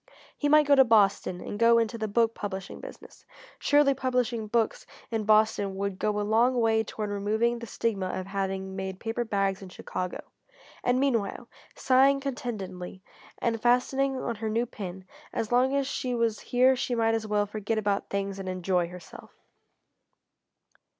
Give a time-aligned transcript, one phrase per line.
[0.35, 3.23] He might go to Boston and go into the book publishing business.
[3.59, 8.25] Surely publishing books in Boston would go a long way toward removing the stigma of
[8.25, 10.19] having made paper bags in Chicago.
[10.83, 13.03] And meanwhile, sighing contentedly,
[13.37, 17.27] and fastening on her new pin, as long as she was here she might as
[17.27, 19.29] well forget about things and enjoy herself.